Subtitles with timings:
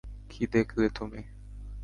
[0.29, 1.21] কী দেখলে তুমি?